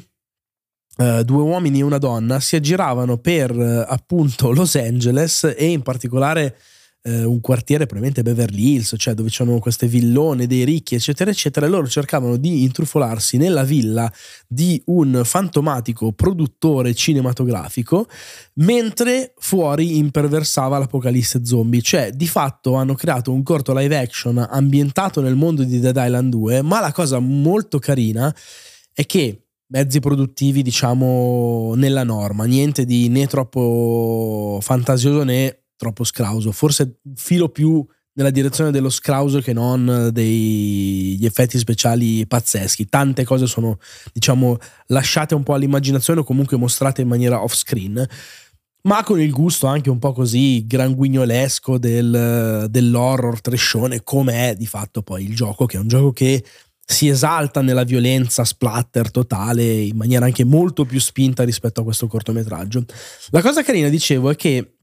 Uh, 0.96 1.22
due 1.24 1.42
uomini 1.42 1.80
e 1.80 1.82
una 1.82 1.98
donna 1.98 2.40
si 2.40 2.56
aggiravano 2.56 3.18
per 3.18 3.54
uh, 3.54 3.84
appunto 3.86 4.50
Los 4.56 4.76
Angeles 4.76 5.54
e 5.54 5.66
in 5.66 5.82
particolare 5.82 6.56
uh, 7.02 7.30
un 7.30 7.38
quartiere 7.42 7.84
probabilmente 7.84 8.22
Beverly 8.22 8.72
Hills, 8.72 8.94
cioè 8.96 9.12
dove 9.12 9.28
c'erano 9.28 9.58
queste 9.58 9.88
villone 9.88 10.46
dei 10.46 10.64
ricchi 10.64 10.94
eccetera 10.94 11.30
eccetera. 11.30 11.66
E 11.66 11.68
loro 11.68 11.86
cercavano 11.86 12.38
di 12.38 12.62
intrufolarsi 12.62 13.36
nella 13.36 13.62
villa 13.62 14.10
di 14.48 14.80
un 14.86 15.20
fantomatico 15.22 16.12
produttore 16.12 16.94
cinematografico 16.94 18.08
mentre 18.54 19.34
fuori 19.36 19.98
imperversava 19.98 20.78
l'apocalisse 20.78 21.44
zombie, 21.44 21.82
cioè 21.82 22.10
di 22.12 22.26
fatto 22.26 22.72
hanno 22.72 22.94
creato 22.94 23.32
un 23.32 23.42
corto 23.42 23.74
live 23.74 23.98
action 23.98 24.38
ambientato 24.38 25.20
nel 25.20 25.34
mondo 25.34 25.62
di 25.62 25.78
Dead 25.78 25.94
Island 25.94 26.30
2 26.30 26.62
ma 26.62 26.80
la 26.80 26.92
cosa 26.92 27.18
molto 27.18 27.78
carina 27.78 28.34
è 28.94 29.04
che 29.04 29.42
mezzi 29.68 30.00
produttivi, 30.00 30.62
diciamo, 30.62 31.74
nella 31.76 32.04
norma, 32.04 32.44
niente 32.44 32.84
di 32.84 33.08
né 33.08 33.26
troppo 33.26 34.58
fantasioso 34.60 35.22
né 35.24 35.64
troppo 35.76 36.04
scrauso, 36.04 36.52
forse 36.52 37.00
filo 37.14 37.48
più 37.48 37.84
nella 38.14 38.30
direzione 38.30 38.70
dello 38.70 38.88
scrauso 38.88 39.40
che 39.40 39.52
non 39.52 40.08
degli 40.10 41.24
effetti 41.24 41.58
speciali 41.58 42.26
pazzeschi. 42.26 42.86
Tante 42.88 43.24
cose 43.24 43.46
sono, 43.46 43.78
diciamo, 44.12 44.56
lasciate 44.86 45.34
un 45.34 45.42
po' 45.42 45.52
all'immaginazione 45.52 46.20
o 46.20 46.24
comunque 46.24 46.56
mostrate 46.56 47.02
in 47.02 47.08
maniera 47.08 47.42
off 47.42 47.54
screen 47.54 48.08
ma 48.86 49.02
con 49.02 49.20
il 49.20 49.32
gusto 49.32 49.66
anche 49.66 49.90
un 49.90 49.98
po' 49.98 50.12
così 50.12 50.64
granguignolesco 50.64 51.76
del, 51.76 52.66
dell'horror 52.70 53.40
trescione, 53.40 54.04
come 54.04 54.50
è 54.50 54.54
di 54.54 54.66
fatto 54.66 55.02
poi 55.02 55.24
il 55.24 55.34
gioco, 55.34 55.66
che 55.66 55.76
è 55.76 55.80
un 55.80 55.88
gioco 55.88 56.12
che 56.12 56.44
si 56.88 57.08
esalta 57.08 57.62
nella 57.62 57.82
violenza 57.82 58.44
splatter 58.44 59.10
totale 59.10 59.64
in 59.64 59.96
maniera 59.96 60.24
anche 60.24 60.44
molto 60.44 60.84
più 60.84 61.00
spinta 61.00 61.42
rispetto 61.42 61.80
a 61.80 61.84
questo 61.84 62.06
cortometraggio. 62.06 62.84
La 63.30 63.42
cosa 63.42 63.64
carina, 63.64 63.88
dicevo, 63.88 64.30
è 64.30 64.36
che 64.36 64.75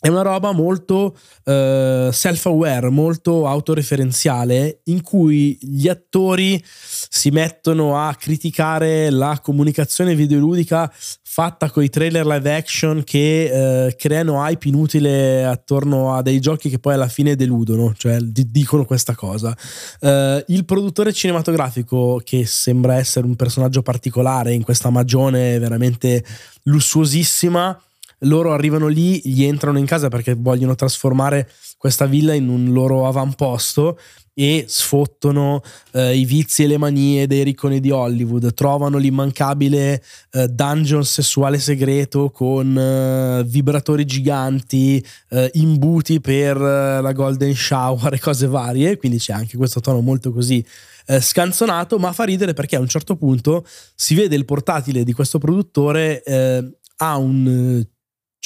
è 0.00 0.06
una 0.06 0.22
roba 0.22 0.52
molto 0.52 1.16
uh, 1.44 2.10
self-aware, 2.12 2.88
molto 2.88 3.48
autoreferenziale, 3.48 4.82
in 4.84 5.02
cui 5.02 5.58
gli 5.60 5.88
attori 5.88 6.62
si 6.64 7.30
mettono 7.30 7.98
a 7.98 8.14
criticare 8.14 9.10
la 9.10 9.40
comunicazione 9.42 10.14
videoludica 10.14 10.92
fatta 11.30 11.70
con 11.70 11.82
i 11.82 11.88
trailer 11.88 12.24
live 12.26 12.54
action 12.54 13.02
che 13.02 13.88
uh, 13.90 13.96
creano 13.96 14.44
hype 14.44 14.68
inutile 14.68 15.44
attorno 15.44 16.14
a 16.14 16.22
dei 16.22 16.38
giochi 16.38 16.68
che 16.68 16.78
poi 16.78 16.94
alla 16.94 17.08
fine 17.08 17.34
deludono, 17.34 17.92
cioè 17.96 18.18
d- 18.18 18.46
dicono 18.46 18.84
questa 18.84 19.16
cosa. 19.16 19.56
Uh, 20.00 20.42
il 20.46 20.64
produttore 20.64 21.12
cinematografico, 21.12 22.20
che 22.22 22.46
sembra 22.46 22.94
essere 22.94 23.26
un 23.26 23.34
personaggio 23.34 23.82
particolare 23.82 24.52
in 24.52 24.62
questa 24.62 24.90
magione 24.90 25.58
veramente 25.58 26.24
lussuosissima, 26.64 27.76
loro 28.20 28.52
arrivano 28.52 28.88
lì, 28.88 29.20
gli 29.24 29.44
entrano 29.44 29.78
in 29.78 29.86
casa 29.86 30.08
perché 30.08 30.34
vogliono 30.34 30.74
trasformare 30.74 31.48
questa 31.76 32.06
villa 32.06 32.34
in 32.34 32.48
un 32.48 32.72
loro 32.72 33.06
avamposto 33.06 33.98
e 34.38 34.66
sfottono 34.68 35.62
eh, 35.90 36.16
i 36.16 36.24
vizi 36.24 36.62
e 36.62 36.68
le 36.68 36.78
manie 36.78 37.26
dei 37.26 37.42
ricconi 37.42 37.80
di 37.80 37.90
Hollywood, 37.90 38.54
trovano 38.54 38.96
l'immancabile 38.96 40.00
eh, 40.30 40.46
dungeon 40.46 41.04
sessuale 41.04 41.58
segreto 41.58 42.30
con 42.30 42.78
eh, 42.78 43.42
vibratori 43.44 44.04
giganti, 44.04 45.04
eh, 45.30 45.50
imbuti 45.54 46.20
per 46.20 46.56
eh, 46.56 47.00
la 47.00 47.12
golden 47.12 47.52
shower 47.52 48.14
e 48.14 48.20
cose 48.20 48.46
varie, 48.46 48.96
quindi 48.96 49.18
c'è 49.18 49.32
anche 49.32 49.56
questo 49.56 49.80
tono 49.80 50.00
molto 50.02 50.32
così 50.32 50.64
eh, 51.06 51.20
scanzonato, 51.20 51.98
ma 51.98 52.12
fa 52.12 52.22
ridere 52.22 52.54
perché 52.54 52.76
a 52.76 52.80
un 52.80 52.88
certo 52.88 53.16
punto 53.16 53.66
si 53.96 54.14
vede 54.14 54.36
il 54.36 54.44
portatile 54.44 55.02
di 55.02 55.12
questo 55.12 55.38
produttore 55.38 56.22
ha 57.00 57.16
un 57.16 57.84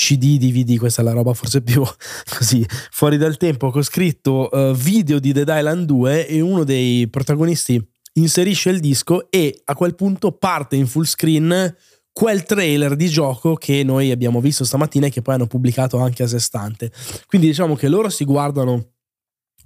CD, 0.03 0.37
DVD, 0.37 0.79
questa 0.79 1.01
è 1.01 1.05
la 1.05 1.13
roba 1.13 1.33
forse 1.33 1.63
più 1.63 1.85
così 2.37 2.67
fuori 2.91 3.17
dal 3.17 3.37
tempo, 3.37 3.71
con 3.71 3.85
scritto 3.85 4.49
uh, 4.51 4.73
video 4.73 5.21
di 5.21 5.33
Dead 5.33 5.49
Island 5.49 5.87
2 5.87 6.27
e 6.27 6.41
uno 6.41 6.65
dei 6.65 7.09
protagonisti 7.09 7.81
inserisce 8.15 8.71
il 8.71 8.81
disco 8.81 9.31
e 9.31 9.63
a 9.65 9.75
quel 9.77 9.95
punto 9.95 10.33
parte 10.33 10.75
in 10.75 10.89
full 10.89 11.05
screen 11.05 11.77
quel 12.13 12.43
trailer 12.43 12.97
di 12.97 13.09
gioco 13.09 13.55
che 13.55 13.85
noi 13.85 14.11
abbiamo 14.11 14.41
visto 14.41 14.65
stamattina 14.65 15.07
e 15.07 15.11
che 15.11 15.23
poi 15.23 15.35
hanno 15.35 15.47
pubblicato 15.47 15.99
anche 15.99 16.25
a 16.25 16.27
sé 16.27 16.41
stante. 16.41 16.91
Quindi 17.27 17.47
diciamo 17.47 17.77
che 17.77 17.89
loro 17.89 18.09
si 18.09 18.25
guardano 18.25 18.95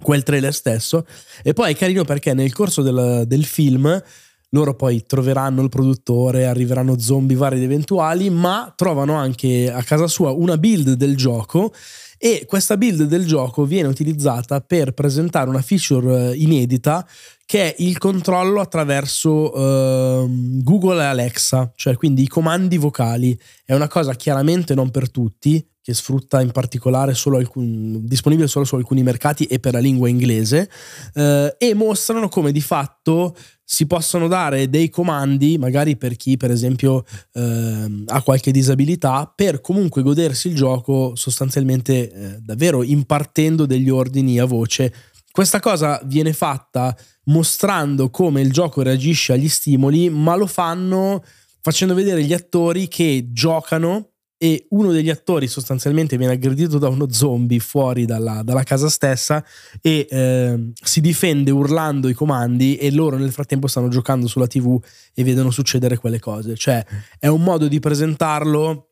quel 0.03 0.23
trailer 0.23 0.53
stesso 0.53 1.07
e 1.43 1.55
poi 1.55 1.73
è 1.73 1.77
carino 1.77 2.05
perché 2.05 2.35
nel 2.35 2.53
corso 2.53 2.83
del, 2.83 3.25
del 3.27 3.47
film 3.47 4.03
loro 4.51 4.75
poi 4.75 5.05
troveranno 5.07 5.63
il 5.63 5.69
produttore, 5.69 6.47
arriveranno 6.47 6.99
zombie 6.99 7.37
vari 7.37 7.57
ed 7.57 7.65
eventuali, 7.65 8.31
ma 8.31 8.73
trovano 8.77 9.15
anche 9.15 9.71
a 9.73 9.83
casa 9.83 10.07
sua 10.07 10.31
una 10.31 10.57
build 10.57 10.93
del 10.93 11.17
gioco 11.17 11.73
e 12.19 12.45
questa 12.47 12.77
build 12.79 13.03
del 13.03 13.27
gioco 13.27 13.65
viene 13.65 13.89
utilizzata 13.89 14.61
per 14.61 14.93
presentare 14.93 15.51
una 15.51 15.61
feature 15.61 16.31
eh, 16.31 16.37
inedita 16.37 17.07
che 17.45 17.75
è 17.75 17.83
il 17.83 17.99
controllo 17.99 18.61
attraverso 18.61 19.57
uh, 19.57 20.63
Google 20.63 21.03
e 21.03 21.07
Alexa, 21.07 21.73
cioè 21.77 21.95
quindi 21.95 22.23
i 22.23 22.27
comandi 22.27 22.77
vocali. 22.77 23.39
È 23.65 23.73
una 23.73 23.87
cosa 23.87 24.15
chiaramente 24.15 24.75
non 24.75 24.91
per 24.91 25.11
tutti, 25.11 25.65
che 25.87 25.95
sfrutta 25.95 26.41
in 26.41 26.51
particolare 26.51 27.15
solo 27.15 27.37
alcun, 27.37 28.05
disponibile 28.05 28.49
solo 28.49 28.65
su 28.65 28.75
alcuni 28.75 29.05
mercati 29.05 29.45
e 29.45 29.61
per 29.61 29.73
la 29.73 29.79
lingua 29.79 30.09
inglese, 30.09 30.69
uh, 31.15 31.55
e 31.57 31.75
mostrano 31.75 32.29
come 32.29 32.51
di 32.51 32.61
fatto 32.61 33.37
si 33.63 33.87
possono 33.87 34.27
dare 34.27 34.69
dei 34.69 34.89
comandi, 34.89 35.59
magari 35.59 35.97
per 35.97 36.17
chi 36.17 36.37
per 36.37 36.51
esempio 36.51 37.05
eh, 37.33 38.05
ha 38.07 38.23
qualche 38.23 38.53
disabilità, 38.53 39.33
per 39.33 39.61
comunque 39.61 40.03
godersi 40.03 40.49
il 40.49 40.55
gioco 40.55 41.17
sostanzialmente 41.17 42.13
eh, 42.13 42.39
davvero 42.41 42.85
impartendo 42.85 43.67
degli 43.67 43.89
ordini 43.89 44.39
a 44.39 44.45
voce. 44.45 44.93
Questa 45.33 45.59
cosa 45.59 46.01
viene 46.05 46.33
fatta 46.33 46.97
mostrando 47.25 48.09
come 48.11 48.41
il 48.41 48.53
gioco 48.53 48.83
reagisce 48.83 49.33
agli 49.33 49.49
stimoli, 49.49 50.11
ma 50.11 50.37
lo 50.37 50.47
fanno 50.47 51.25
facendo 51.61 51.95
vedere 51.95 52.23
gli 52.23 52.33
attori 52.33 52.87
che 52.87 53.31
giocano 53.33 54.11
e 54.39 54.67
uno 54.71 54.93
degli 54.93 55.09
attori 55.09 55.49
sostanzialmente 55.49 56.19
viene 56.19 56.35
aggredito 56.35 56.79
da 56.79 56.89
uno 56.89 57.11
zombie 57.11 57.59
fuori 57.59 58.05
dalla, 58.05 58.43
dalla 58.43 58.65
casa 58.65 58.89
stessa 58.91 59.43
e 59.81 60.07
eh, 60.09 60.73
si 60.75 61.01
difende 61.01 61.51
urlando 61.51 62.09
i 62.09 62.15
comandi 62.15 62.77
e 62.77 62.93
loro 62.93 63.17
nel 63.17 63.33
frattempo 63.33 63.67
stanno 63.67 63.89
giocando 63.89 64.27
sulla 64.27 64.47
tv 64.47 64.79
e 65.15 65.25
vedono 65.25 65.51
succedere 65.51 65.97
quelle 65.97 66.19
cose. 66.19 66.55
Cioè 66.55 66.85
è 67.19 67.29
un 67.29 67.43
modo 67.43 67.67
di 67.67 67.81
presentarlo 67.81 68.91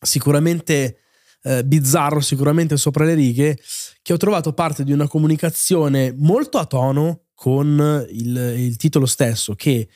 sicuramente 0.00 0.98
eh, 1.42 1.64
bizzarro, 1.64 2.20
sicuramente 2.20 2.76
sopra 2.76 3.04
le 3.04 3.14
righe, 3.14 3.58
che 4.02 4.12
ho 4.12 4.16
trovato 4.16 4.52
parte 4.52 4.84
di 4.84 4.92
una 4.92 5.08
comunicazione 5.08 6.14
molto 6.16 6.58
a 6.58 6.66
tono 6.66 7.22
con 7.34 8.06
il, 8.10 8.36
il 8.56 8.76
titolo 8.76 9.06
stesso, 9.06 9.54
che 9.54 9.88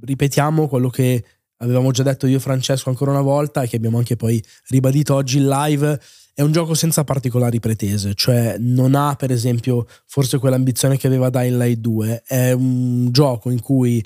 ripetiamo 0.00 0.68
quello 0.68 0.88
che 0.88 1.22
avevamo 1.62 1.90
già 1.90 2.02
detto 2.02 2.26
io 2.26 2.36
e 2.36 2.40
Francesco 2.40 2.90
ancora 2.90 3.12
una 3.12 3.20
volta 3.20 3.62
e 3.62 3.68
che 3.68 3.76
abbiamo 3.76 3.98
anche 3.98 4.16
poi 4.16 4.42
ribadito 4.68 5.14
oggi 5.14 5.38
in 5.38 5.48
live, 5.48 5.98
è 6.34 6.42
un 6.42 6.52
gioco 6.52 6.74
senza 6.74 7.04
particolari 7.04 7.60
pretese, 7.60 8.14
cioè 8.14 8.56
non 8.58 8.94
ha 8.94 9.14
per 9.16 9.30
esempio 9.30 9.86
forse 10.06 10.38
quell'ambizione 10.38 10.96
che 10.96 11.06
aveva 11.06 11.30
Dying 11.30 11.56
Light 11.56 11.78
2, 11.78 12.22
è 12.26 12.52
un 12.52 13.08
gioco 13.10 13.50
in 13.50 13.60
cui 13.60 14.04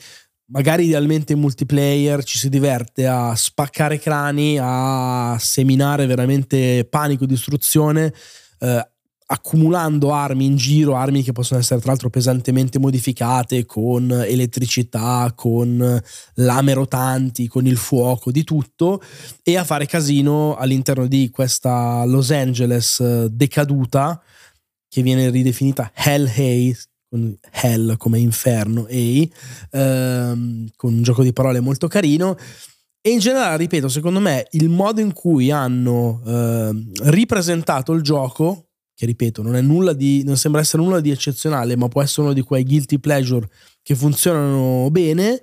magari 0.49 0.85
idealmente 0.85 1.33
in 1.33 1.41
multiplayer, 1.41 2.23
ci 2.23 2.39
si 2.39 2.49
diverte 2.49 3.07
a 3.07 3.35
spaccare 3.35 3.99
crani, 3.99 4.59
a 4.61 5.37
seminare 5.41 6.07
veramente 6.07 6.87
panico 6.89 7.25
e 7.25 7.27
distruzione, 7.29 8.13
eh, 8.59 8.91
accumulando 9.29 10.13
armi 10.13 10.45
in 10.45 10.57
giro, 10.57 10.95
armi 10.95 11.23
che 11.23 11.33
possono 11.33 11.61
essere 11.61 11.81
tra 11.81 11.91
l'altro 11.91 12.11
pesantemente 12.11 12.79
modificate 12.79 13.65
con 13.67 14.11
elettricità, 14.11 15.33
con 15.35 16.03
lame 16.35 16.73
rotanti, 16.73 17.49
con 17.49 17.67
il 17.67 17.77
fuoco, 17.77 18.31
di 18.31 18.45
tutto, 18.45 19.03
e 19.43 19.57
a 19.57 19.65
fare 19.65 19.87
casino 19.87 20.55
all'interno 20.55 21.07
di 21.07 21.31
questa 21.31 22.05
Los 22.05 22.31
Angeles 22.31 23.01
eh, 23.01 23.29
decaduta 23.31 24.21
che 24.89 25.03
viene 25.03 25.29
ridefinita 25.31 25.91
Hell 25.95 26.27
Haze 26.27 26.89
con 27.09 27.37
Hell 27.51 27.97
come 27.97 28.19
inferno, 28.19 28.87
e 28.87 29.29
ehm, 29.71 30.69
con 30.77 30.95
un 30.95 31.03
gioco 31.03 31.23
di 31.23 31.33
parole 31.33 31.61
molto 31.61 31.89
carino. 31.89 32.37
E 33.01 33.11
in 33.11 33.21
generale, 33.21 33.57
ripeto, 33.59 33.89
secondo 33.89 34.19
me 34.19 34.47
il 34.53 34.69
modo 34.69 35.01
in 35.01 35.13
cui 35.13 35.53
hanno 35.53 36.21
eh, 36.27 36.71
ripresentato 37.11 37.93
il 37.93 38.03
gioco, 38.03 38.66
che 38.97 39.05
ripeto, 39.05 39.43
non, 39.43 39.57
è 39.57 39.61
nulla 39.61 39.93
di, 39.93 40.25
non 40.25 40.39
sembra 40.39 40.63
essere 40.63 40.83
nulla 40.83 41.01
di 41.01 41.11
eccezionale, 41.11 41.77
ma 41.77 41.87
può 41.87 42.03
essere 42.03 42.23
uno 42.23 42.33
di 42.33 42.41
quei 42.41 42.65
guilty 42.65 42.99
pleasure 42.99 43.47
che 43.83 43.95
funzionano 43.95 44.89
bene, 44.91 45.43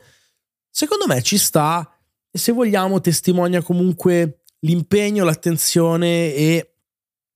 secondo 0.71 1.05
me 1.05 1.21
ci 1.21 1.37
sta 1.37 1.87
e 2.31 2.37
se 2.39 2.51
vogliamo 2.51 2.99
testimonia 2.99 3.61
comunque 3.61 4.39
l'impegno, 4.61 5.23
l'attenzione 5.23 6.33
e 6.33 6.77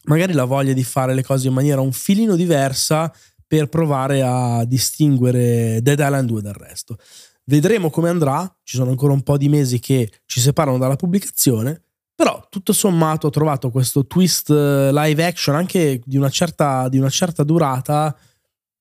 magari 0.06 0.34
la 0.34 0.46
voglia 0.46 0.74
di 0.74 0.84
fare 0.84 1.14
le 1.14 1.24
cose 1.24 1.50
in 1.50 1.54
maniera 1.54 1.82
un 1.82 1.92
filino 1.92 2.36
diversa 2.36 3.14
per 3.46 3.70
provare 3.70 4.24
a 4.24 4.66
distinguere 4.66 5.82
Dead 5.84 6.00
Island 6.00 6.28
2 6.28 6.42
dal 6.42 6.54
resto. 6.54 6.98
Vedremo 7.44 7.92
come 7.92 8.10
andrà, 8.10 8.60
ci 8.64 8.76
sono 8.76 8.90
ancora 8.90 9.14
un 9.14 9.22
po' 9.22 9.38
di 9.38 9.50
mesi 9.50 9.80
che 9.80 10.12
ci 10.26 10.40
separano 10.40 10.80
dalla 10.80 10.96
pubblicazione, 10.96 11.84
però 12.18 12.48
tutto 12.50 12.74
sommato 12.74 13.28
ho 13.28 13.30
trovato 13.30 13.70
questo 13.70 14.08
twist 14.08 14.50
eh, 14.50 14.90
live 14.92 15.24
action 15.24 15.56
anche 15.56 16.02
di 16.04 16.18
una 16.18 16.30
certa, 16.30 16.90
di 16.90 16.98
una 16.98 17.12
certa 17.12 17.44
durata 17.44 18.18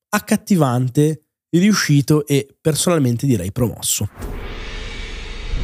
accattivante, 0.08 1.20
riuscito 1.50 2.26
e 2.26 2.56
personalmente 2.58 3.26
direi 3.26 3.52
promosso. 3.52 4.08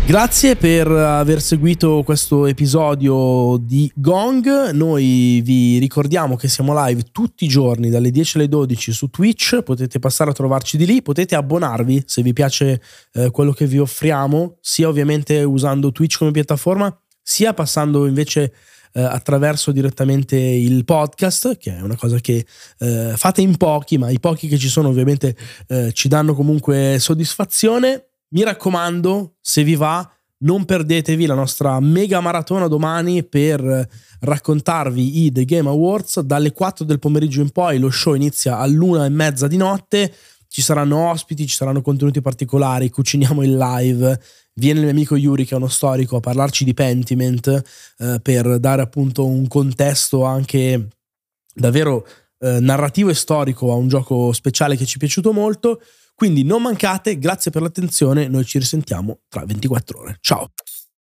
Grazie 0.04 0.56
per 0.56 0.86
aver 0.88 1.40
seguito 1.40 2.02
questo 2.04 2.44
episodio 2.44 3.56
di 3.58 3.90
Gong. 3.94 4.72
Noi 4.72 5.40
vi 5.42 5.78
ricordiamo 5.78 6.36
che 6.36 6.48
siamo 6.48 6.74
live 6.84 7.04
tutti 7.10 7.44
i 7.46 7.48
giorni 7.48 7.88
dalle 7.88 8.10
10 8.10 8.36
alle 8.36 8.48
12 8.48 8.92
su 8.92 9.08
Twitch. 9.08 9.62
Potete 9.62 9.98
passare 9.98 10.28
a 10.28 10.34
trovarci 10.34 10.76
di 10.76 10.84
lì. 10.84 11.00
Potete 11.00 11.36
abbonarvi 11.36 12.02
se 12.04 12.20
vi 12.20 12.34
piace 12.34 12.82
eh, 13.14 13.30
quello 13.30 13.52
che 13.52 13.66
vi 13.66 13.78
offriamo, 13.78 14.58
sia 14.60 14.88
ovviamente 14.88 15.42
usando 15.42 15.92
Twitch 15.92 16.18
come 16.18 16.32
piattaforma, 16.32 16.94
sia 17.22 17.54
passando 17.54 18.06
invece 18.06 18.52
eh, 18.92 19.02
attraverso 19.02 19.72
direttamente 19.72 20.36
il 20.36 20.84
podcast, 20.84 21.56
che 21.56 21.76
è 21.76 21.80
una 21.80 21.96
cosa 21.96 22.18
che 22.18 22.44
eh, 22.78 23.14
fate 23.16 23.40
in 23.40 23.56
pochi, 23.56 23.98
ma 23.98 24.10
i 24.10 24.20
pochi 24.20 24.48
che 24.48 24.58
ci 24.58 24.68
sono 24.68 24.88
ovviamente 24.88 25.36
eh, 25.68 25.92
ci 25.92 26.08
danno 26.08 26.34
comunque 26.34 26.96
soddisfazione. 26.98 28.08
Mi 28.28 28.42
raccomando, 28.42 29.34
se 29.40 29.62
vi 29.62 29.74
va, 29.74 30.10
non 30.38 30.64
perdetevi 30.64 31.26
la 31.26 31.34
nostra 31.34 31.78
mega 31.80 32.20
maratona 32.20 32.66
domani 32.66 33.24
per 33.24 33.88
raccontarvi 34.20 35.24
i 35.24 35.32
The 35.32 35.44
Game 35.44 35.68
Awards. 35.68 36.20
Dalle 36.20 36.52
4 36.52 36.84
del 36.84 36.98
pomeriggio 36.98 37.40
in 37.40 37.50
poi 37.50 37.78
lo 37.78 37.90
show 37.90 38.14
inizia 38.14 38.58
all'una 38.58 39.04
e 39.04 39.10
mezza 39.10 39.46
di 39.46 39.56
notte. 39.56 40.12
Ci 40.52 40.60
saranno 40.60 41.08
ospiti, 41.08 41.46
ci 41.46 41.54
saranno 41.54 41.80
contenuti 41.80 42.20
particolari, 42.20 42.90
cuciniamo 42.90 43.42
il 43.42 43.56
live. 43.56 44.20
Viene 44.52 44.80
il 44.80 44.84
mio 44.84 44.94
amico 44.94 45.16
Yuri, 45.16 45.46
che 45.46 45.54
è 45.54 45.56
uno 45.56 45.66
storico, 45.66 46.16
a 46.16 46.20
parlarci 46.20 46.64
di 46.64 46.74
Pentiment 46.74 47.62
eh, 47.96 48.20
per 48.20 48.58
dare 48.58 48.82
appunto 48.82 49.24
un 49.24 49.48
contesto 49.48 50.24
anche 50.24 50.88
davvero 51.54 52.06
eh, 52.40 52.60
narrativo 52.60 53.08
e 53.08 53.14
storico 53.14 53.72
a 53.72 53.76
un 53.76 53.88
gioco 53.88 54.30
speciale 54.32 54.76
che 54.76 54.84
ci 54.84 54.96
è 54.96 54.98
piaciuto 54.98 55.32
molto. 55.32 55.80
Quindi 56.14 56.44
non 56.44 56.60
mancate, 56.60 57.18
grazie 57.18 57.50
per 57.50 57.62
l'attenzione, 57.62 58.28
noi 58.28 58.44
ci 58.44 58.58
risentiamo 58.58 59.20
tra 59.30 59.46
24 59.46 60.00
ore. 60.00 60.18
Ciao! 60.20 60.50